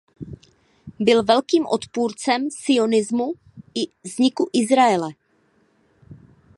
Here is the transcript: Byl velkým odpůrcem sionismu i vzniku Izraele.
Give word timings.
Byl 0.99 1.23
velkým 1.23 1.65
odpůrcem 1.65 2.47
sionismu 2.51 3.33
i 3.75 3.87
vzniku 4.03 4.49
Izraele. 4.53 5.09